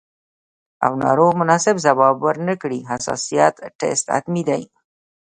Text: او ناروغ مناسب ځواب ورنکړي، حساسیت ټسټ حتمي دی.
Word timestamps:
او 0.85 0.91
ناروغ 1.03 1.31
مناسب 1.41 1.75
ځواب 1.85 2.15
ورنکړي، 2.21 2.79
حساسیت 2.91 3.55
ټسټ 3.79 4.07
حتمي 4.15 4.43
دی. 4.49 4.63